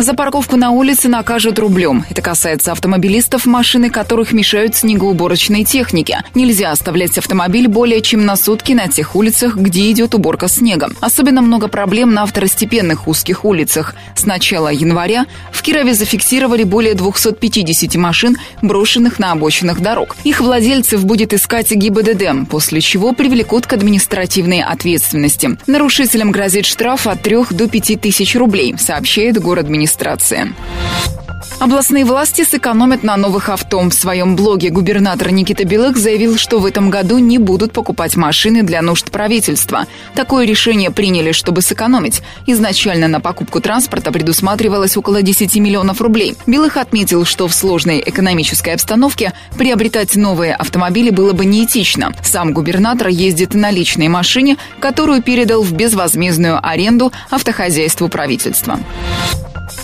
За 0.00 0.14
парковку 0.14 0.56
на 0.56 0.70
улице 0.70 1.08
накажут 1.08 1.58
рублем. 1.58 2.06
Это 2.08 2.22
касается 2.22 2.72
автомобилистов, 2.72 3.44
машины 3.44 3.90
которых 3.90 4.32
мешают 4.32 4.74
снегоуборочной 4.74 5.62
технике. 5.64 6.22
Нельзя 6.34 6.70
оставлять 6.70 7.18
автомобиль 7.18 7.68
более 7.68 8.00
чем 8.00 8.24
на 8.24 8.36
сутки 8.36 8.72
на 8.72 8.88
тех 8.88 9.14
улицах, 9.14 9.56
где 9.56 9.90
идет 9.90 10.14
уборка 10.14 10.48
снега. 10.48 10.88
Особенно 11.02 11.42
много 11.42 11.68
проблем 11.68 12.14
на 12.14 12.24
второстепенных 12.24 13.08
узких 13.08 13.44
улицах. 13.44 13.94
С 14.16 14.24
начала 14.24 14.72
января 14.72 15.26
в 15.52 15.60
Кирове 15.60 15.92
зафиксировали 15.92 16.62
более 16.62 16.94
250 16.94 17.94
машин, 17.96 18.38
брошенных 18.62 19.18
на 19.18 19.32
обочинах 19.32 19.80
дорог. 19.80 20.16
Их 20.24 20.40
владельцев 20.40 21.04
будет 21.04 21.34
искать 21.34 21.72
ГИБДД, 21.72 22.48
после 22.48 22.80
чего 22.80 23.12
привлекут 23.12 23.66
к 23.66 23.74
административной 23.74 24.62
ответственности. 24.62 25.58
Нарушителям 25.66 26.30
грозит 26.30 26.64
штраф 26.64 27.06
от 27.06 27.20
3 27.20 27.36
до 27.50 27.68
5 27.68 28.00
тысяч 28.00 28.34
рублей, 28.34 28.74
сообщает 28.78 29.38
город 29.38 29.66
администрации 29.66 29.89
администрации. 29.90 30.54
Областные 31.58 32.04
власти 32.06 32.44
сэкономят 32.44 33.02
на 33.02 33.16
новых 33.16 33.48
авто. 33.50 33.80
В 33.80 33.92
своем 33.92 34.34
блоге 34.34 34.70
губернатор 34.70 35.30
Никита 35.30 35.64
Белых 35.64 35.96
заявил, 35.96 36.38
что 36.38 36.58
в 36.58 36.64
этом 36.64 36.88
году 36.90 37.18
не 37.18 37.38
будут 37.38 37.72
покупать 37.72 38.16
машины 38.16 38.62
для 38.62 38.80
нужд 38.80 39.10
правительства. 39.10 39.86
Такое 40.14 40.46
решение 40.46 40.90
приняли, 40.90 41.32
чтобы 41.32 41.60
сэкономить. 41.60 42.22
Изначально 42.46 43.08
на 43.08 43.20
покупку 43.20 43.60
транспорта 43.60 44.10
предусматривалось 44.10 44.96
около 44.96 45.22
10 45.22 45.54
миллионов 45.56 46.00
рублей. 46.00 46.34
Белых 46.46 46.78
отметил, 46.78 47.26
что 47.26 47.46
в 47.46 47.54
сложной 47.54 48.02
экономической 48.04 48.74
обстановке 48.74 49.32
приобретать 49.58 50.16
новые 50.16 50.54
автомобили 50.54 51.10
было 51.10 51.32
бы 51.32 51.44
неэтично. 51.44 52.14
Сам 52.22 52.52
губернатор 52.52 53.08
ездит 53.08 53.52
на 53.52 53.70
личной 53.70 54.08
машине, 54.08 54.56
которую 54.78 55.22
передал 55.22 55.62
в 55.62 55.72
безвозмездную 55.72 56.58
аренду 56.66 57.12
автохозяйству 57.30 58.08
правительства. 58.08 58.78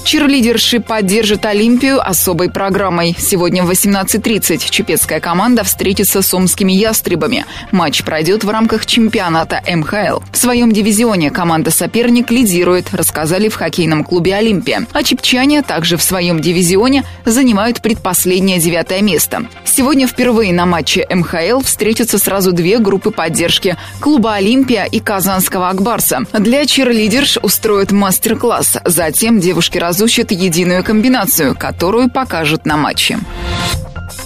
Чирлидерши 0.06 0.78
поддержит 0.78 1.44
Олимпию 1.46 2.00
особой 2.00 2.48
программой. 2.48 3.16
Сегодня 3.18 3.64
в 3.64 3.70
18.30 3.72 4.70
чепецкая 4.70 5.18
команда 5.18 5.64
встретится 5.64 6.22
с 6.22 6.32
омскими 6.32 6.70
ястребами. 6.70 7.44
Матч 7.72 8.04
пройдет 8.04 8.44
в 8.44 8.48
рамках 8.48 8.86
чемпионата 8.86 9.60
МХЛ. 9.66 10.20
В 10.30 10.36
своем 10.36 10.70
дивизионе 10.70 11.32
команда 11.32 11.72
соперник 11.72 12.30
лидирует, 12.30 12.94
рассказали 12.94 13.48
в 13.48 13.56
хоккейном 13.56 14.04
клубе 14.04 14.36
«Олимпия». 14.36 14.86
А 14.92 15.02
чепчане 15.02 15.62
также 15.62 15.96
в 15.96 16.04
своем 16.04 16.38
дивизионе 16.38 17.02
занимают 17.24 17.82
предпоследнее 17.82 18.60
девятое 18.60 19.02
место. 19.02 19.46
Сегодня 19.64 20.06
впервые 20.06 20.52
на 20.52 20.66
матче 20.66 21.04
МХЛ 21.10 21.62
встретятся 21.64 22.18
сразу 22.18 22.52
две 22.52 22.78
группы 22.78 23.10
поддержки– 23.10 23.76
клуба 24.00 24.34
«Олимпия» 24.34 24.84
и 24.84 25.00
казанского 25.00 25.68
«Акбарса». 25.68 26.20
Для 26.32 26.64
чирлидерш 26.64 27.38
устроят 27.42 27.90
мастер-класс. 27.90 28.76
Затем 28.84 29.40
девушки 29.40 29.78
раз 29.78 29.95
разучат 29.96 30.30
единую 30.30 30.84
комбинацию, 30.84 31.56
которую 31.56 32.10
покажут 32.10 32.66
на 32.66 32.76
матче. 32.76 33.18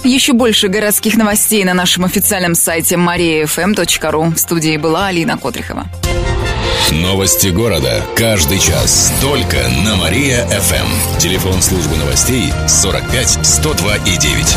Еще 0.02 0.32
больше 0.32 0.66
городских 0.66 1.16
новостей 1.16 1.62
на 1.62 1.74
нашем 1.74 2.04
официальном 2.04 2.56
сайте 2.56 2.96
mariafm.ru. 2.96 4.34
В 4.34 4.38
студии 4.38 4.76
была 4.78 5.06
Алина 5.06 5.38
Котрихова. 5.38 5.86
Новости 6.90 7.48
города. 7.48 8.02
Каждый 8.16 8.58
час. 8.58 9.12
Только 9.22 9.58
на 9.84 9.94
Мария-ФМ. 9.94 11.18
Телефон 11.20 11.62
службы 11.62 11.96
новостей 11.98 12.52
45 12.66 13.46
102 13.46 13.96
и 13.98 14.16
9. 14.16 14.56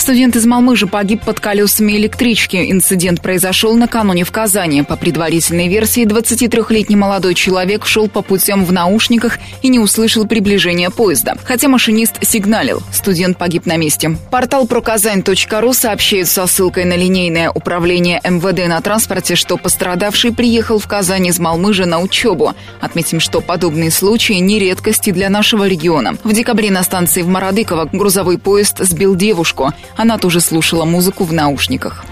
Студент 0.00 0.34
из 0.34 0.46
Малмыжа 0.46 0.86
погиб 0.86 1.24
под 1.26 1.40
колесами 1.40 1.92
электрички. 1.92 2.56
Инцидент 2.72 3.20
произошел 3.20 3.74
накануне 3.74 4.24
в 4.24 4.32
Казани. 4.32 4.80
По 4.82 4.96
предварительной 4.96 5.68
версии, 5.68 6.06
23-летний 6.06 6.96
молодой 6.96 7.34
человек 7.34 7.84
шел 7.84 8.08
по 8.08 8.22
путям 8.22 8.64
в 8.64 8.72
наушниках 8.72 9.38
и 9.60 9.68
не 9.68 9.78
услышал 9.78 10.26
приближения 10.26 10.88
поезда. 10.88 11.34
Хотя 11.44 11.68
машинист 11.68 12.14
сигналил. 12.24 12.82
Студент 12.94 13.36
погиб 13.36 13.66
на 13.66 13.76
месте. 13.76 14.16
Портал 14.30 14.66
проказань.ру 14.66 15.74
сообщает 15.74 16.28
со 16.28 16.46
ссылкой 16.46 16.86
на 16.86 16.96
линейное 16.96 17.50
управление 17.50 18.22
МВД 18.24 18.68
на 18.68 18.80
транспорте, 18.80 19.34
что 19.34 19.58
пострадавший 19.58 20.32
приехал 20.32 20.78
в 20.78 20.88
Казань 20.88 21.26
из 21.26 21.38
Малмыжа 21.38 21.84
на 21.84 22.00
учебу. 22.00 22.54
Отметим, 22.80 23.20
что 23.20 23.42
подобные 23.42 23.90
случаи 23.90 24.32
не 24.40 24.58
редкости 24.58 25.10
для 25.10 25.28
нашего 25.28 25.68
региона. 25.68 26.16
В 26.24 26.32
декабре 26.32 26.70
на 26.70 26.82
станции 26.84 27.20
в 27.20 27.28
Марадыково 27.28 27.84
грузовой 27.92 28.38
поезд 28.38 28.78
сбил 28.78 29.14
девушку. 29.14 29.74
Она 29.96 30.18
тоже 30.18 30.40
слушала 30.40 30.84
музыку 30.84 31.24
в 31.24 31.32
наушниках. 31.32 32.04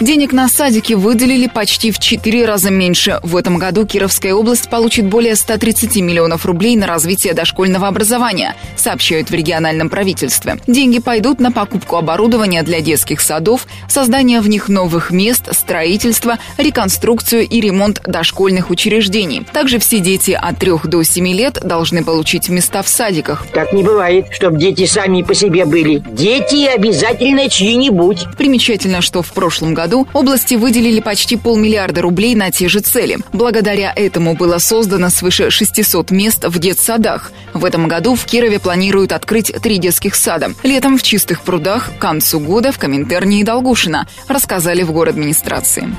Денег 0.00 0.32
на 0.32 0.48
садики 0.48 0.92
выделили 0.94 1.46
почти 1.46 1.92
в 1.92 2.00
4 2.00 2.44
раза 2.46 2.68
меньше. 2.68 3.20
В 3.22 3.36
этом 3.36 3.58
году 3.58 3.86
Кировская 3.86 4.34
область 4.34 4.68
получит 4.68 5.06
более 5.06 5.36
130 5.36 5.96
миллионов 5.98 6.46
рублей 6.46 6.74
на 6.74 6.88
развитие 6.88 7.32
дошкольного 7.32 7.86
образования, 7.86 8.56
сообщают 8.76 9.30
в 9.30 9.34
региональном 9.34 9.88
правительстве. 9.88 10.58
Деньги 10.66 10.98
пойдут 10.98 11.38
на 11.38 11.52
покупку 11.52 11.96
оборудования 11.96 12.64
для 12.64 12.80
детских 12.80 13.20
садов, 13.20 13.68
создание 13.88 14.40
в 14.40 14.48
них 14.48 14.68
новых 14.68 15.12
мест, 15.12 15.54
строительство, 15.54 16.38
реконструкцию 16.58 17.46
и 17.46 17.60
ремонт 17.60 18.02
дошкольных 18.04 18.70
учреждений. 18.70 19.46
Также 19.52 19.78
все 19.78 20.00
дети 20.00 20.32
от 20.32 20.58
3 20.58 20.72
до 20.84 21.04
7 21.04 21.28
лет 21.28 21.60
должны 21.62 22.02
получить 22.02 22.48
места 22.48 22.82
в 22.82 22.88
садиках. 22.88 23.46
Так 23.54 23.72
не 23.72 23.84
бывает, 23.84 24.26
чтобы 24.32 24.58
дети 24.58 24.86
сами 24.86 25.22
по 25.22 25.34
себе 25.34 25.64
были. 25.66 26.02
Дети 26.10 26.66
обязательно 26.66 27.48
чьи-нибудь. 27.48 28.26
Примечательно, 28.36 29.00
что 29.00 29.22
в 29.22 29.32
прошлом 29.32 29.72
году 29.72 29.83
году 29.84 30.08
области 30.14 30.54
выделили 30.54 31.00
почти 31.00 31.36
полмиллиарда 31.36 32.00
рублей 32.00 32.34
на 32.34 32.50
те 32.50 32.68
же 32.68 32.80
цели. 32.80 33.18
Благодаря 33.34 33.92
этому 33.94 34.34
было 34.34 34.56
создано 34.56 35.10
свыше 35.10 35.50
600 35.50 36.10
мест 36.10 36.44
в 36.46 36.58
детсадах. 36.58 37.32
В 37.52 37.66
этом 37.66 37.86
году 37.86 38.14
в 38.14 38.24
Кирове 38.24 38.58
планируют 38.58 39.12
открыть 39.12 39.52
три 39.62 39.76
детских 39.76 40.14
сада. 40.14 40.54
Летом 40.62 40.96
в 40.96 41.02
Чистых 41.02 41.42
прудах, 41.42 41.90
к 41.96 41.98
концу 41.98 42.40
года 42.40 42.72
в 42.72 42.78
Коминтерне 42.78 43.40
и 43.40 43.44
Долгушино, 43.44 44.08
рассказали 44.26 44.82
в 44.82 44.90
город 44.90 45.14
администрации. 45.14 45.94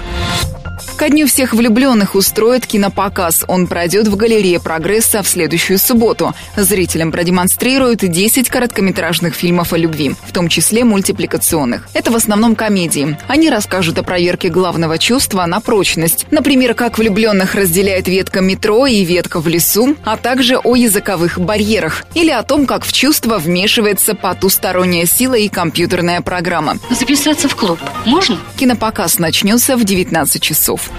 Ко 0.97 1.09
дню 1.09 1.27
всех 1.27 1.53
влюбленных 1.53 2.15
устроит 2.15 2.65
кинопоказ. 2.65 3.43
Он 3.47 3.67
пройдет 3.67 4.07
в 4.07 4.15
галерее 4.15 4.61
«Прогресса» 4.61 5.23
в 5.23 5.27
следующую 5.27 5.77
субботу. 5.77 6.33
Зрителям 6.55 7.11
продемонстрируют 7.11 7.99
10 7.99 8.49
короткометражных 8.49 9.35
фильмов 9.35 9.73
о 9.73 9.77
любви, 9.77 10.15
в 10.25 10.31
том 10.31 10.47
числе 10.47 10.85
мультипликационных. 10.85 11.87
Это 11.93 12.11
в 12.11 12.15
основном 12.15 12.55
комедии. 12.55 13.17
Они 13.27 13.49
расскажут 13.75 13.99
о 13.99 14.03
проверке 14.03 14.47
главного 14.47 14.97
чувства 14.97 15.45
на 15.45 15.59
прочность. 15.59 16.27
Например, 16.31 16.73
как 16.75 16.97
влюбленных 16.97 17.55
разделяет 17.55 18.07
ветка 18.07 18.39
метро 18.39 18.87
и 18.87 19.03
ветка 19.03 19.41
в 19.41 19.49
лесу, 19.49 19.97
а 20.05 20.15
также 20.15 20.57
о 20.57 20.77
языковых 20.77 21.41
барьерах. 21.41 22.05
Или 22.13 22.29
о 22.29 22.41
том, 22.43 22.67
как 22.67 22.85
в 22.85 22.93
чувство 22.93 23.37
вмешивается 23.37 24.15
потусторонняя 24.15 25.05
сила 25.05 25.33
и 25.33 25.49
компьютерная 25.49 26.21
программа. 26.21 26.77
Записаться 26.89 27.49
в 27.49 27.55
клуб 27.57 27.79
можно? 28.05 28.37
Кинопоказ 28.55 29.19
начнется 29.19 29.75
в 29.75 29.83
19 29.83 30.41
часов. 30.41 30.89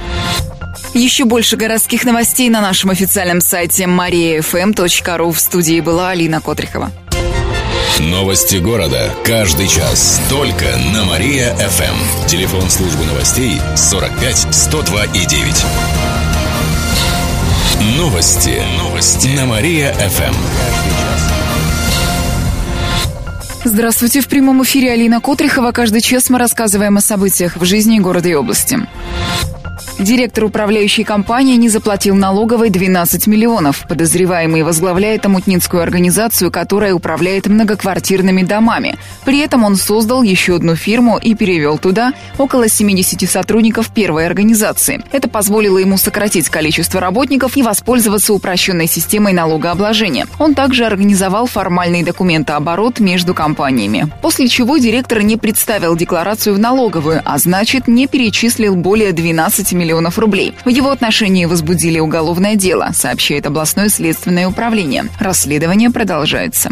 Еще 0.92 1.24
больше 1.24 1.56
городских 1.56 2.04
новостей 2.04 2.50
на 2.50 2.60
нашем 2.60 2.90
официальном 2.90 3.40
сайте 3.40 3.84
mariafm.ru. 3.84 5.32
В 5.32 5.40
студии 5.40 5.80
была 5.80 6.10
Алина 6.10 6.42
Котрихова. 6.42 6.92
Новости 8.00 8.56
города. 8.56 9.10
Каждый 9.24 9.68
час. 9.68 10.20
Только 10.28 10.66
на 10.92 11.06
Мария-ФМ. 11.06 12.26
Телефон 12.26 12.68
службы 12.68 13.06
новостей 13.06 13.58
45 13.74 14.48
102 14.54 15.04
и 15.06 15.24
9. 15.24 15.64
Новости. 17.96 18.62
Новости. 18.76 19.28
На 19.28 19.46
Мария-ФМ. 19.46 20.34
Здравствуйте. 23.64 24.20
В 24.20 24.28
прямом 24.28 24.62
эфире 24.62 24.92
Алина 24.92 25.22
Котрихова. 25.22 25.72
Каждый 25.72 26.02
час 26.02 26.28
мы 26.28 26.38
рассказываем 26.38 26.98
о 26.98 27.00
событиях 27.00 27.56
в 27.56 27.64
жизни 27.64 27.98
города 27.98 28.28
и 28.28 28.34
области. 28.34 28.78
Директор 29.98 30.44
управляющей 30.44 31.04
компании 31.04 31.56
не 31.56 31.70
заплатил 31.70 32.16
налоговой 32.16 32.68
12 32.68 33.26
миллионов. 33.28 33.86
Подозреваемый 33.88 34.62
возглавляет 34.62 35.24
амутницкую 35.24 35.82
организацию, 35.82 36.50
которая 36.50 36.92
управляет 36.92 37.46
многоквартирными 37.46 38.42
домами. 38.42 38.98
При 39.24 39.38
этом 39.38 39.64
он 39.64 39.76
создал 39.76 40.22
еще 40.22 40.56
одну 40.56 40.76
фирму 40.76 41.16
и 41.16 41.34
перевел 41.34 41.78
туда 41.78 42.12
около 42.36 42.68
70 42.68 43.28
сотрудников 43.28 43.88
первой 43.90 44.26
организации. 44.26 45.02
Это 45.12 45.30
позволило 45.30 45.78
ему 45.78 45.96
сократить 45.96 46.50
количество 46.50 47.00
работников 47.00 47.56
и 47.56 47.62
воспользоваться 47.62 48.34
упрощенной 48.34 48.88
системой 48.88 49.32
налогообложения. 49.32 50.26
Он 50.38 50.54
также 50.54 50.84
организовал 50.84 51.46
формальный 51.46 52.02
документооборот 52.02 53.00
между 53.00 53.32
компаниями. 53.32 54.12
После 54.20 54.48
чего 54.48 54.76
директор 54.76 55.22
не 55.22 55.38
представил 55.38 55.96
декларацию 55.96 56.54
в 56.54 56.58
налоговую, 56.58 57.22
а 57.24 57.38
значит 57.38 57.88
не 57.88 58.06
перечислил 58.06 58.76
более 58.76 59.12
12 59.12 59.72
миллионов 59.72 59.85
рублей. 60.18 60.54
В 60.64 60.68
его 60.68 60.90
отношении 60.90 61.46
возбудили 61.46 61.98
уголовное 61.98 62.56
дело, 62.56 62.90
сообщает 62.94 63.46
областное 63.46 63.88
следственное 63.88 64.48
управление. 64.48 65.06
Расследование 65.20 65.90
продолжается. 65.90 66.70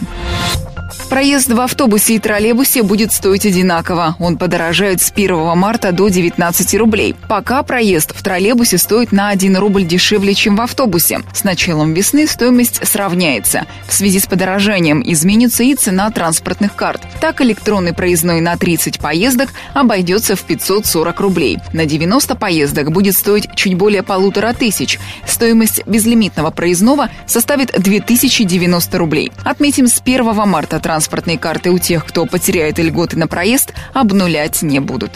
Проезд 1.14 1.52
в 1.52 1.61
автобусе 1.61 2.16
и 2.16 2.19
троллейбусе 2.19 2.82
будет 2.82 3.12
стоить 3.12 3.46
одинаково. 3.46 4.16
Он 4.19 4.37
подорожает 4.37 5.00
с 5.00 5.12
1 5.12 5.56
марта 5.56 5.93
до 5.93 6.08
19 6.08 6.75
рублей. 6.75 7.14
Пока 7.28 7.62
проезд 7.62 8.12
в 8.16 8.20
троллейбусе 8.20 8.78
стоит 8.78 9.12
на 9.12 9.28
1 9.28 9.56
рубль 9.56 9.84
дешевле, 9.84 10.34
чем 10.34 10.56
в 10.56 10.61
автобусе. 10.61 11.20
С 11.32 11.44
началом 11.44 11.94
весны 11.94 12.26
стоимость 12.26 12.84
сравняется. 12.84 13.64
В 13.87 13.94
связи 13.94 14.19
с 14.19 14.26
подорожанием 14.26 15.05
изменится 15.06 15.62
и 15.62 15.76
цена 15.76 16.11
транспортных 16.11 16.75
карт. 16.75 17.00
Так 17.20 17.40
электронный 17.43 17.93
проездной 17.93 18.40
на 18.40 18.56
30 18.56 18.99
поездок 18.99 19.50
обойдется 19.72 20.34
в 20.34 20.43
540 20.43 21.20
рублей. 21.20 21.58
На 21.72 21.87
90 21.87 22.34
поездок 22.34 22.90
будет 22.90 23.14
стоить 23.14 23.46
чуть 23.55 23.75
более 23.75 24.02
полутора 24.02 24.52
тысяч. 24.52 24.99
Стоимость 25.28 25.87
безлимитного 25.87 26.50
проездного 26.50 27.08
составит 27.28 27.70
2090 27.81 28.99
рублей. 28.99 29.31
Отметим, 29.44 29.87
с 29.87 30.00
1 30.05 30.34
марта 30.49 30.81
транспорт 30.81 31.03
транспортные 31.04 31.38
карты 31.38 31.70
у 31.70 31.78
тех, 31.78 32.06
кто 32.06 32.24
потеряет 32.24 32.78
льготы 32.78 33.18
на 33.18 33.28
проезд, 33.28 33.74
обнулять 33.92 34.62
не 34.62 34.80
будут. 34.80 35.12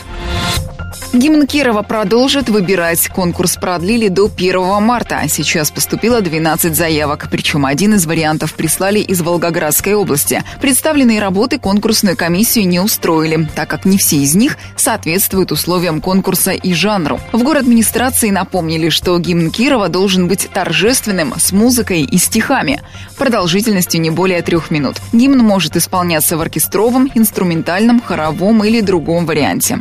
Гимн 1.15 1.47
Кирова 1.47 1.81
продолжит 1.81 2.51
выбирать. 2.51 3.09
Конкурс 3.09 3.57
продлили 3.57 4.09
до 4.09 4.27
1 4.27 4.83
марта. 4.83 5.23
Сейчас 5.29 5.71
поступило 5.71 6.21
12 6.21 6.77
заявок, 6.77 7.29
причем 7.31 7.65
один 7.65 7.95
из 7.95 8.05
вариантов 8.05 8.53
прислали 8.53 8.99
из 8.99 9.23
Волгоградской 9.23 9.95
области. 9.95 10.45
Представленные 10.61 11.19
работы 11.19 11.59
конкурсную 11.59 12.15
комиссию 12.15 12.69
не 12.69 12.79
устроили, 12.79 13.49
так 13.55 13.71
как 13.71 13.87
не 13.87 13.97
все 13.97 14.17
из 14.17 14.35
них 14.35 14.59
соответствуют 14.77 15.51
условиям 15.51 16.03
конкурса 16.03 16.51
и 16.53 16.75
жанру. 16.75 17.19
В 17.33 17.43
город 17.43 17.63
администрации 17.63 18.29
напомнили, 18.29 18.91
что 18.91 19.19
гимн 19.19 19.51
Кирова 19.51 19.89
должен 19.89 20.29
быть 20.29 20.51
торжественным, 20.53 21.33
с 21.39 21.53
музыкой 21.53 22.03
и 22.03 22.19
стихами, 22.19 22.83
продолжительностью 23.17 24.03
не 24.03 24.11
более 24.11 24.43
трех 24.43 24.71
минут. 24.71 24.97
Гимн 25.15 25.39
может 25.39 25.75
исполняться 25.75 26.37
в 26.37 26.43
оркестровом, 26.43 27.11
инструментальном, 27.15 28.03
хоровом 28.03 28.63
или 28.63 28.83
другом 28.83 29.25
варианте. 29.25 29.81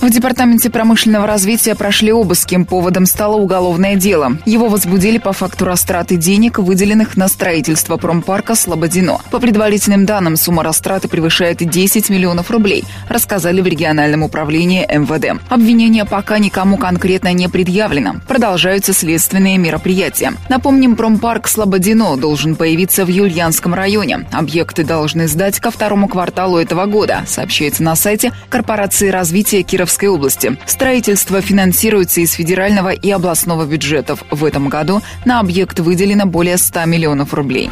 В 0.00 0.10
Департаменте 0.10 0.70
промышленного 0.70 1.26
развития 1.26 1.74
прошли 1.74 2.12
обыски. 2.12 2.62
Поводом 2.62 3.04
стало 3.04 3.34
уголовное 3.34 3.96
дело. 3.96 4.38
Его 4.46 4.68
возбудили 4.68 5.18
по 5.18 5.32
факту 5.32 5.64
растраты 5.64 6.14
денег, 6.14 6.60
выделенных 6.60 7.16
на 7.16 7.26
строительство 7.26 7.96
промпарка 7.96 8.54
Слободино. 8.54 9.18
По 9.32 9.40
предварительным 9.40 10.06
данным, 10.06 10.36
сумма 10.36 10.62
растраты 10.62 11.08
превышает 11.08 11.68
10 11.68 12.10
миллионов 12.10 12.52
рублей, 12.52 12.84
рассказали 13.08 13.60
в 13.60 13.66
региональном 13.66 14.22
управлении 14.22 14.86
МВД. 14.86 15.42
Обвинение 15.48 16.04
пока 16.04 16.38
никому 16.38 16.76
конкретно 16.76 17.32
не 17.32 17.48
предъявлено. 17.48 18.20
Продолжаются 18.28 18.92
следственные 18.92 19.58
мероприятия. 19.58 20.32
Напомним, 20.48 20.94
промпарк 20.94 21.48
Слободино 21.48 22.16
должен 22.16 22.54
появиться 22.54 23.04
в 23.04 23.08
Юльянском 23.08 23.74
районе. 23.74 24.28
Объекты 24.30 24.84
должны 24.84 25.26
сдать 25.26 25.58
ко 25.58 25.72
второму 25.72 26.06
кварталу 26.06 26.56
этого 26.56 26.86
года, 26.86 27.24
сообщается 27.26 27.82
на 27.82 27.96
сайте 27.96 28.32
Корпорации 28.48 29.08
развития 29.08 29.62
Кировского 29.64 29.87
Кировской 29.88 30.08
области. 30.08 30.58
Строительство 30.66 31.40
финансируется 31.40 32.20
из 32.20 32.32
федерального 32.32 32.90
и 32.90 33.10
областного 33.10 33.64
бюджетов. 33.64 34.22
В 34.30 34.44
этом 34.44 34.68
году 34.68 35.00
на 35.24 35.40
объект 35.40 35.80
выделено 35.80 36.26
более 36.26 36.58
100 36.58 36.84
миллионов 36.84 37.32
рублей. 37.32 37.70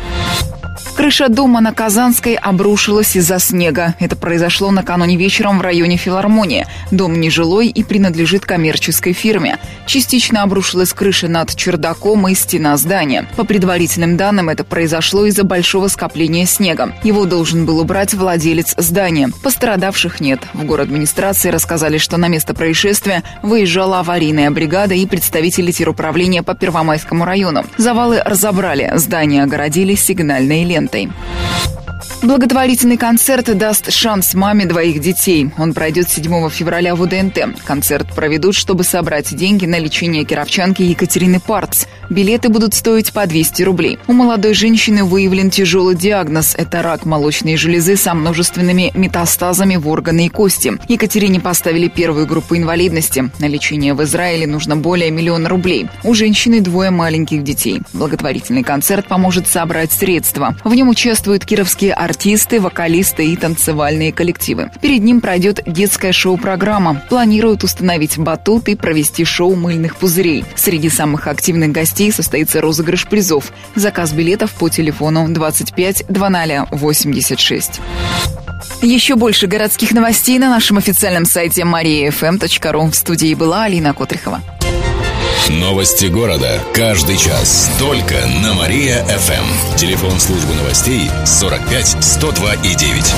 Крыша 0.97 1.29
дома 1.29 1.61
на 1.61 1.75
Казанской 1.75 2.37
обрушилась 2.37 3.17
из-за 3.17 3.39
снега. 3.39 3.95
Это 4.01 4.17
произошло 4.17 4.71
накануне 4.71 5.17
вечером 5.17 5.59
в 5.59 5.61
районе 5.61 5.99
филармонии. 5.99 6.67
Дом 6.91 7.21
нежилой 7.21 7.69
и 7.69 7.85
принадлежит 7.85 8.47
коммерческой 8.47 9.13
фирме. 9.13 9.59
Частично 9.85 10.43
обрушилась 10.43 10.95
крыша 10.95 11.29
над 11.29 11.55
чердаком 11.55 12.27
и 12.29 12.35
стена 12.35 12.75
здания. 12.79 13.29
По 13.37 13.45
предварительным 13.45 14.17
данным, 14.17 14.49
это 14.49 14.65
произошло 14.65 15.27
из-за 15.27 15.45
большого 15.45 15.89
скопления 15.89 16.47
снега. 16.47 16.95
Его 17.03 17.27
должен 17.27 17.67
был 17.67 17.79
убрать 17.79 18.15
владелец 18.15 18.75
здания. 18.79 19.29
Пострадавших 19.43 20.21
нет. 20.21 20.41
В 20.55 20.65
город 20.65 20.87
администрации 20.87 21.51
рассказали, 21.51 21.99
что 21.99 22.17
на 22.17 22.29
место 22.29 22.55
происшествия 22.55 23.23
выезжала 23.43 24.01
аварийная 24.01 24.51
бригада 24.51 24.95
и 24.95 25.05
представители 25.05 25.73
теруправления 25.73 26.43
по 26.43 26.55
Первомайскому 26.55 27.27
району. 27.27 27.67
Завалы 27.77 28.23
разобрали, 28.25 28.93
здание 28.95 29.43
огородили 29.43 29.95
сигнальной 29.95 30.65
лентой 30.65 30.86
Theme. 30.89 31.13
Благотворительный 32.23 32.97
концерт 32.97 33.57
даст 33.57 33.93
шанс 33.93 34.35
маме 34.35 34.65
двоих 34.65 35.01
детей. 35.01 35.51
Он 35.59 35.75
пройдет 35.75 36.09
7 36.09 36.49
февраля 36.49 36.95
в 36.95 37.03
УДНТ. 37.03 37.63
Концерт 37.65 38.07
проведут, 38.15 38.55
чтобы 38.55 38.85
собрать 38.85 39.37
деньги 39.37 39.67
на 39.67 39.79
лечение 39.79 40.25
кировчанки 40.25 40.83
Екатерины 40.83 41.41
Парц. 41.41 41.85
Билеты 42.09 42.49
будут 42.49 42.73
стоить 42.75 43.13
по 43.13 43.27
200 43.27 43.63
рублей. 43.63 43.99
У 44.07 44.13
молодой 44.13 44.55
женщины 44.55 45.05
выявлен 45.05 45.51
тяжелый 45.51 45.95
диагноз– 45.95 46.55
это 46.59 46.83
рак 46.83 47.05
молочной 47.05 47.57
железы 47.57 47.97
со 47.97 48.15
множественными 48.15 48.93
метастазами 48.95 49.77
в 49.77 49.89
органы 49.89 50.27
и 50.27 50.29
кости. 50.29 50.73
Екатерине 50.89 51.41
поставили 51.41 51.89
первую 51.89 52.27
группу 52.27 52.57
инвалидности. 52.57 53.31
На 53.39 53.47
лечение 53.47 53.93
в 53.95 54.03
Израиле 54.05 54.47
нужно 54.47 54.77
более 54.77 55.11
миллиона 55.11 55.49
рублей. 55.49 55.89
У 56.03 56.15
женщины 56.15 56.61
двое 56.61 56.91
маленьких 56.91 57.45
детей. 57.45 57.83
Благотворительный 57.93 58.63
концерт 58.63 59.07
поможет 59.07 59.49
собрать 59.49 59.93
средства. 59.93 60.57
В 60.65 60.75
нем 60.75 60.89
участвуют 60.89 61.45
кировские 61.45 61.93
артисты, 62.07 62.61
вокалисты 62.61 63.27
и 63.27 63.37
танцевальные 63.37 64.13
коллективы. 64.13 64.71
Перед 64.81 65.03
ним 65.03 65.21
пройдет 65.21 65.61
детская 65.67 66.13
шоу-программа. 66.13 67.03
Планируют 67.09 67.65
установить 67.65 68.17
батут 68.17 68.69
и 68.69 68.77
провести 68.77 69.25
шоу 69.25 69.57
мыльных 69.57 69.97
пузырей. 69.97 70.45
Среди 70.55 70.89
самых 70.89 71.27
активных 71.27 71.73
гостей 71.73 72.13
состоится 72.13 72.61
розыгрыш 72.61 73.07
призов. 73.07 73.53
Заказ 73.75 74.13
билетов 74.13 74.53
по 74.53 74.69
телефону 74.69 75.27
25 75.29 76.05
00 76.09 76.69
86. 76.71 77.81
Еще 78.83 79.17
больше 79.17 79.47
городских 79.47 79.93
новостей 79.93 80.39
на 80.39 80.49
нашем 80.49 80.79
официальном 80.79 81.25
сайте 81.25 81.63
mariafm.ru. 81.63 82.91
В 82.91 82.95
студии 82.95 83.35
была 83.35 83.65
Алина 83.65 83.93
Котрихова. 83.93 84.41
Новости 85.49 86.07
города. 86.07 86.61
Каждый 86.75 87.17
час. 87.17 87.71
Только 87.79 88.17
на 88.43 88.55
Мария-ФМ. 88.55 89.77
Телефон 89.77 90.19
службы 90.19 90.55
новостей 90.55 91.09
45 91.25 92.03
102 92.05 92.55
и 92.55 92.75
9. 92.75 93.15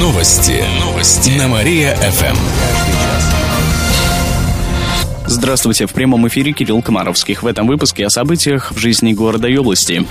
Новости. 0.00 0.64
Новости. 0.80 1.30
На 1.30 1.46
Мария-ФМ. 1.46 3.21
Здравствуйте, 5.42 5.86
в 5.88 5.92
прямом 5.92 6.28
эфире 6.28 6.52
Кирилл 6.52 6.82
Комаровских. 6.82 7.42
В 7.42 7.48
этом 7.48 7.66
выпуске 7.66 8.06
о 8.06 8.10
событиях 8.10 8.70
в 8.70 8.78
жизни 8.78 9.12
города 9.12 9.48
и 9.48 9.56
области. 9.56 10.06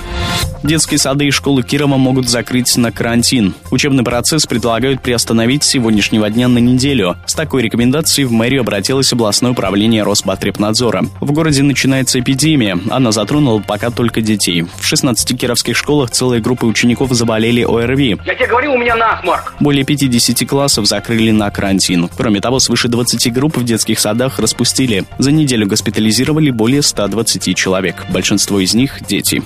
Детские 0.62 0.98
сады 0.98 1.26
и 1.26 1.30
школы 1.30 1.62
Кирова 1.62 1.96
могут 1.96 2.28
закрыть 2.28 2.76
на 2.76 2.92
карантин. 2.92 3.54
Учебный 3.70 4.04
процесс 4.04 4.46
предлагают 4.46 5.00
приостановить 5.00 5.64
с 5.64 5.68
сегодняшнего 5.68 6.30
дня 6.30 6.48
на 6.48 6.58
неделю. 6.58 7.16
С 7.26 7.34
такой 7.34 7.62
рекомендацией 7.62 8.26
в 8.26 8.32
мэрию 8.32 8.60
обратилось 8.60 9.12
областное 9.12 9.52
управление 9.52 10.04
Роспотребнадзора. 10.04 11.06
В 11.20 11.32
городе 11.32 11.62
начинается 11.62 12.20
эпидемия. 12.20 12.78
Она 12.90 13.10
затронула 13.10 13.60
пока 13.60 13.90
только 13.90 14.20
детей. 14.20 14.66
В 14.78 14.84
16 14.84 15.36
кировских 15.36 15.76
школах 15.76 16.10
целые 16.10 16.40
группы 16.40 16.66
учеников 16.66 17.10
заболели 17.12 17.62
ОРВИ. 17.62 18.18
Я 18.24 18.34
тебе 18.34 18.46
говорил, 18.46 18.74
у 18.74 18.78
меня 18.78 18.94
насморк. 18.94 19.54
Более 19.58 19.84
50 19.84 20.46
классов 20.46 20.86
закрыли 20.86 21.32
на 21.32 21.50
карантин. 21.50 22.08
Кроме 22.16 22.40
того, 22.40 22.60
свыше 22.60 22.86
20 22.86 23.32
групп 23.32 23.56
в 23.56 23.64
детских 23.64 23.98
садах 23.98 24.38
распустили. 24.38 25.04
За 25.22 25.30
неделю 25.30 25.68
госпитализировали 25.68 26.50
более 26.50 26.82
120 26.82 27.56
человек. 27.56 28.06
Большинство 28.10 28.58
из 28.58 28.74
них– 28.74 28.98
дети. 29.08 29.40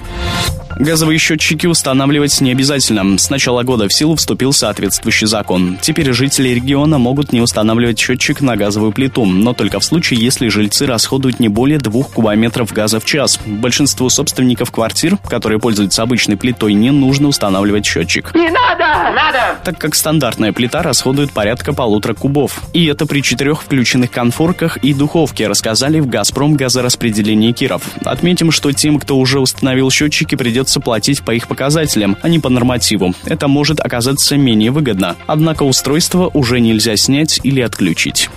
Газовые 0.78 1.18
счетчики 1.18 1.66
устанавливать 1.66 2.38
не 2.42 2.52
обязательно. 2.52 3.16
С 3.16 3.30
начала 3.30 3.62
года 3.62 3.88
в 3.88 3.95
силу 3.95 4.14
вступил 4.14 4.52
соответствующий 4.52 5.26
закон. 5.26 5.78
Теперь 5.80 6.12
жители 6.12 6.50
региона 6.50 6.99
могут 6.99 7.33
не 7.33 7.40
устанавливать 7.40 7.99
счетчик 7.99 8.42
на 8.42 8.56
газовую 8.56 8.92
плиту, 8.92 9.25
но 9.25 9.54
только 9.54 9.80
в 9.80 9.85
случае, 9.85 10.21
если 10.21 10.49
жильцы 10.49 10.85
расходуют 10.85 11.40
не 11.40 11.49
более 11.49 11.78
двух 11.78 12.12
кубометров 12.12 12.75
газа 12.75 13.00
в 13.00 13.06
час. 13.06 13.40
Большинству 13.47 14.11
собственников 14.11 14.71
квартир, 14.71 15.16
которые 15.28 15.59
пользуются 15.59 16.02
обычной 16.02 16.37
плитой, 16.37 16.75
не 16.75 16.90
нужно 16.90 17.28
устанавливать 17.28 17.87
счетчик. 17.87 18.35
Не 18.35 18.50
надо! 18.50 19.12
Надо! 19.14 19.59
Так 19.64 19.78
как 19.78 19.95
стандартная 19.95 20.52
плита 20.52 20.83
расходует 20.83 21.33
порядка 21.33 21.73
полутора 21.73 22.12
кубов. 22.12 22.61
И 22.75 22.85
это 22.85 23.06
при 23.06 23.23
четырех 23.23 23.62
включенных 23.62 24.11
конфорках 24.11 24.76
и 24.78 24.92
духовке, 24.92 25.49
рассказали 25.49 26.00
в 26.00 26.06
«Газпром» 26.06 26.54
газораспределении 26.54 27.52
Киров. 27.52 27.83
Отметим, 28.04 28.50
что 28.50 28.73
тем, 28.73 28.99
кто 28.99 29.16
уже 29.16 29.40
установил 29.40 29.90
счетчики, 29.90 30.35
придется 30.35 30.65
придется 30.66 30.80
платить 30.80 31.23
по 31.23 31.30
их 31.30 31.46
показателям, 31.46 32.16
а 32.23 32.28
не 32.28 32.40
по 32.40 32.49
нормативу. 32.49 33.14
Это 33.25 33.46
может 33.46 33.78
оказаться 33.78 34.37
менее 34.37 34.73
выгодно. 34.73 35.14
Однако 35.28 35.62
устройство 35.62 36.28
уже 36.35 36.58
нельзя 36.58 36.96
снять 36.96 37.38
или 37.44 37.61
отключить. 37.61 38.28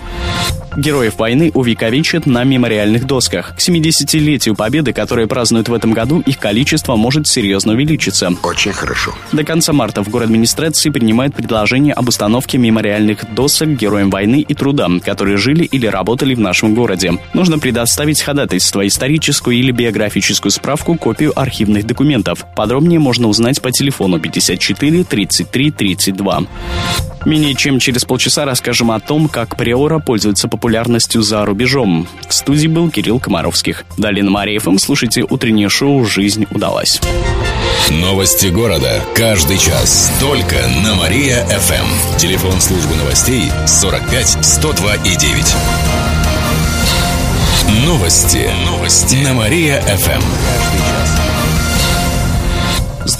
Героев 0.76 1.18
войны 1.18 1.50
увековечат 1.52 2.26
на 2.26 2.44
мемориальных 2.44 3.06
досках. 3.06 3.54
К 3.56 3.58
70-летию 3.58 4.54
Победы, 4.54 4.92
которые 4.92 5.26
празднуют 5.26 5.68
в 5.68 5.74
этом 5.74 5.92
году, 5.92 6.20
их 6.20 6.38
количество 6.38 6.96
может 6.96 7.26
серьезно 7.26 7.72
увеличиться. 7.72 8.32
Очень 8.42 8.72
хорошо. 8.72 9.14
До 9.32 9.44
конца 9.44 9.72
марта 9.72 10.04
в 10.04 10.08
город 10.08 10.28
администрации 10.28 10.90
принимают 10.90 11.34
предложение 11.34 11.92
об 11.92 12.08
установке 12.08 12.56
мемориальных 12.56 13.34
досок 13.34 13.70
героям 13.70 14.10
войны 14.10 14.44
и 14.46 14.54
труда, 14.54 14.88
которые 15.04 15.38
жили 15.38 15.64
или 15.64 15.86
работали 15.86 16.34
в 16.34 16.40
нашем 16.40 16.74
городе. 16.74 17.18
Нужно 17.34 17.58
предоставить 17.58 18.22
ходатайство, 18.22 18.86
историческую 18.86 19.56
или 19.56 19.72
биографическую 19.72 20.52
справку, 20.52 20.96
копию 20.96 21.38
архивных 21.38 21.84
документов. 21.84 22.44
Подробнее 22.54 23.00
можно 23.00 23.26
узнать 23.28 23.60
по 23.60 23.72
телефону 23.72 24.20
54 24.20 25.04
33 25.04 25.70
32. 25.72 26.42
Менее 27.26 27.54
чем 27.54 27.78
через 27.78 28.04
полчаса 28.04 28.46
расскажем 28.46 28.90
о 28.90 29.00
том, 29.00 29.28
как 29.28 29.56
Приора 29.56 29.98
пользуется 30.10 30.48
популярностью 30.48 31.22
за 31.22 31.44
рубежом. 31.44 32.08
В 32.28 32.34
студии 32.34 32.66
был 32.66 32.90
Кирилл 32.90 33.20
Комаровских. 33.20 33.84
Далее 33.96 34.24
на 34.24 34.32
Мария 34.32 34.58
ФМ 34.58 34.76
слушайте 34.76 35.22
утреннее 35.22 35.68
шоу 35.68 36.04
«Жизнь 36.04 36.48
удалась». 36.50 37.00
Новости 37.90 38.48
города. 38.48 39.04
Каждый 39.14 39.56
час. 39.56 40.12
Только 40.18 40.56
на 40.84 40.96
Мария-ФМ. 40.96 42.18
Телефон 42.18 42.60
службы 42.60 42.96
новостей 42.96 43.52
45 43.68 44.44
102 44.44 44.94
и 44.96 45.14
9. 45.14 45.54
Новости. 47.86 48.50
Новости. 48.66 49.14
На 49.14 49.32
Мария-ФМ. 49.34 50.22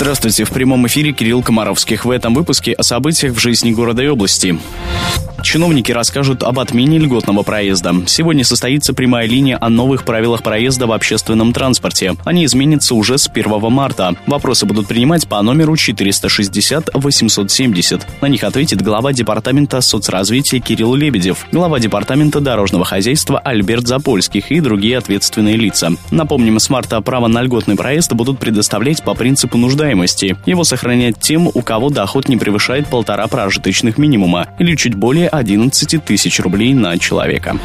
Здравствуйте, 0.00 0.44
в 0.44 0.50
прямом 0.50 0.86
эфире 0.86 1.12
Кирилл 1.12 1.42
Комаровских. 1.42 2.06
В 2.06 2.10
этом 2.10 2.32
выпуске 2.32 2.72
о 2.72 2.82
событиях 2.82 3.34
в 3.34 3.38
жизни 3.38 3.70
города 3.70 4.02
и 4.02 4.08
области. 4.08 4.58
Чиновники 5.42 5.92
расскажут 5.92 6.42
об 6.42 6.58
отмене 6.58 6.98
льготного 6.98 7.42
проезда. 7.42 7.94
Сегодня 8.06 8.44
состоится 8.44 8.94
прямая 8.94 9.26
линия 9.26 9.56
о 9.60 9.70
новых 9.70 10.04
правилах 10.04 10.42
проезда 10.42 10.86
в 10.86 10.92
общественном 10.92 11.52
транспорте. 11.52 12.14
Они 12.24 12.44
изменятся 12.44 12.94
уже 12.94 13.18
с 13.18 13.28
1 13.28 13.60
марта. 13.72 14.14
Вопросы 14.26 14.66
будут 14.66 14.86
принимать 14.86 15.26
по 15.26 15.42
номеру 15.42 15.74
460-870. 15.74 18.02
На 18.20 18.26
них 18.26 18.44
ответит 18.44 18.82
глава 18.82 19.12
департамента 19.12 19.80
соцразвития 19.80 20.60
Кирилл 20.60 20.94
Лебедев, 20.94 21.46
глава 21.52 21.80
департамента 21.80 22.40
дорожного 22.40 22.84
хозяйства 22.84 23.38
Альберт 23.38 23.88
Запольских 23.88 24.50
и 24.50 24.60
другие 24.60 24.98
ответственные 24.98 25.56
лица. 25.56 25.92
Напомним, 26.10 26.60
с 26.60 26.68
марта 26.68 27.00
право 27.00 27.28
на 27.28 27.40
льготный 27.42 27.76
проезд 27.76 28.12
будут 28.12 28.38
предоставлять 28.38 29.02
по 29.02 29.14
принципу 29.14 29.56
нуждаемости. 29.56 29.89
Его 30.46 30.64
сохранять 30.64 31.20
тем, 31.20 31.46
у 31.46 31.62
кого 31.62 31.90
доход 31.90 32.28
не 32.28 32.36
превышает 32.36 32.86
полтора 32.88 33.26
прожиточных 33.26 33.98
минимума 33.98 34.48
или 34.58 34.74
чуть 34.74 34.94
более 34.94 35.28
11 35.28 36.04
тысяч 36.04 36.40
рублей 36.40 36.74
на 36.74 36.98
человека. 36.98 37.58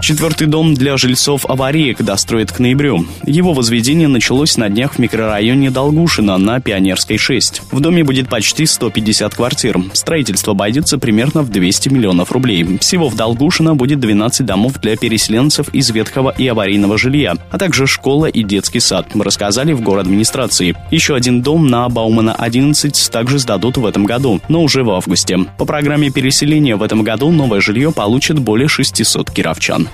Четвертый 0.00 0.46
дом 0.46 0.74
для 0.74 0.96
жильцов 0.98 1.46
авариек 1.46 2.02
достроят 2.02 2.52
к 2.52 2.58
ноябрю. 2.58 3.06
Его 3.24 3.54
возведение 3.54 4.08
началось 4.08 4.56
на 4.56 4.68
днях 4.68 4.94
в 4.94 4.98
микрорайоне 4.98 5.70
Долгушина 5.70 6.36
на 6.36 6.60
Пионерской 6.60 7.16
6. 7.16 7.62
В 7.72 7.80
доме 7.80 8.04
будет 8.04 8.28
почти 8.28 8.66
150 8.66 9.34
квартир. 9.34 9.80
Строительство 9.94 10.52
обойдется 10.52 10.98
примерно 10.98 11.42
в 11.42 11.50
200 11.50 11.88
миллионов 11.88 12.30
рублей. 12.30 12.78
Всего 12.78 13.08
в 13.08 13.16
Долгушино 13.16 13.74
будет 13.74 13.98
12 13.98 14.44
домов 14.44 14.74
для 14.80 14.96
переселенцев 14.96 15.68
из 15.70 15.90
ветхого 15.90 16.30
и 16.30 16.46
аварийного 16.46 16.98
жилья, 16.98 17.34
а 17.50 17.58
также 17.58 17.86
школа 17.86 18.26
и 18.26 18.42
детский 18.42 18.80
сад, 18.80 19.08
рассказали 19.14 19.72
в 19.72 19.80
город 19.80 20.06
администрации. 20.06 20.76
Еще 20.90 21.14
один 21.14 21.42
дом 21.42 21.55
на 21.58 21.88
Баумана 21.88 22.34
11 22.34 23.10
также 23.10 23.38
сдадут 23.38 23.76
в 23.76 23.86
этом 23.86 24.04
году, 24.04 24.40
но 24.48 24.62
уже 24.62 24.82
в 24.84 24.90
августе. 24.90 25.38
По 25.58 25.64
программе 25.64 26.10
переселения 26.10 26.76
в 26.76 26.82
этом 26.82 27.02
году 27.02 27.30
новое 27.30 27.60
жилье 27.60 27.92
получит 27.92 28.38
более 28.38 28.68
600 28.68 29.30
кировчан. 29.30 29.88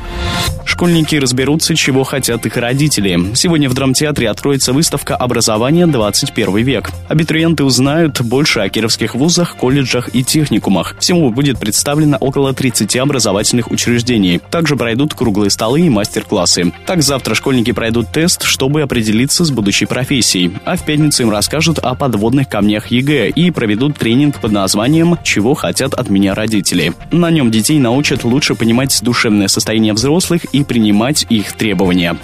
Школьники 0.65 1.17
разберутся, 1.17 1.75
чего 1.75 2.05
хотят 2.05 2.47
их 2.47 2.57
родители. 2.57 3.35
Сегодня 3.35 3.69
в 3.69 3.75
драмтеатре 3.75 4.31
откроется 4.31 4.73
выставка 4.73 5.17
«Образование 5.17 5.87
21 5.87 6.57
век». 6.65 6.91
Абитуриенты 7.09 7.65
узнают 7.65 8.21
больше 8.23 8.61
о 8.61 8.69
кировских 8.69 9.15
вузах, 9.15 9.57
колледжах 9.57 10.15
и 10.15 10.25
техникумах. 10.25 10.97
Всего 10.99 11.31
будет 11.31 11.59
представлено 11.59 12.17
около 12.17 12.55
30 12.55 12.97
образовательных 12.97 13.71
учреждений. 13.71 14.41
Также 14.51 14.77
пройдут 14.77 15.15
круглые 15.15 15.51
столы 15.51 15.83
и 15.83 15.91
мастер-классы. 15.91 16.73
Так 16.87 17.03
завтра 17.03 17.35
школьники 17.35 17.73
пройдут 17.73 18.09
тест, 18.13 18.45
чтобы 18.45 18.83
определиться 18.83 19.45
с 19.45 19.51
будущей 19.51 19.87
профессией. 19.87 20.53
А 20.65 20.77
в 20.77 20.85
пятницу 20.85 21.23
им 21.23 21.31
расскажут 21.43 21.81
о 21.81 21.97
подводных 21.97 22.49
камнях 22.49 22.93
ЕГЭ 22.93 23.31
и 23.31 23.51
проведут 23.51 23.99
тренинг 23.99 24.39
под 24.39 24.53
названием 24.53 25.19
«Чего 25.25 25.55
хотят 25.55 25.93
от 25.93 26.09
меня 26.09 26.37
родители». 26.37 26.93
На 27.11 27.33
нем 27.33 27.51
детей 27.51 27.81
научат 27.81 28.23
лучше 28.23 28.55
понимать 28.55 28.97
душевное 29.03 29.49
состояние 29.49 29.93
взрослых 29.93 30.45
и 30.53 30.63
принимать 30.63 31.27
их 31.29 31.53
требования. 31.55 32.17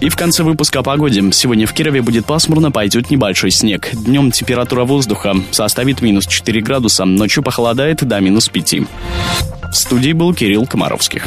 И 0.00 0.08
в 0.08 0.14
конце 0.14 0.44
выпуска 0.44 0.78
о 0.78 0.82
погоде. 0.84 1.20
Сегодня 1.32 1.66
в 1.66 1.72
Кирове 1.72 2.00
будет 2.00 2.26
пасмурно, 2.26 2.70
пойдет 2.70 3.10
небольшой 3.10 3.50
снег. 3.50 3.90
Днем 3.92 4.30
температура 4.30 4.84
воздуха 4.84 5.34
составит 5.50 6.00
минус 6.00 6.24
4 6.24 6.60
градуса, 6.60 7.04
ночью 7.04 7.42
похолодает 7.42 8.06
до 8.06 8.20
минус 8.20 8.48
5. 8.48 8.76
В 9.72 9.74
студии 9.74 10.12
был 10.12 10.32
Кирилл 10.32 10.64
Комаровских. 10.64 11.26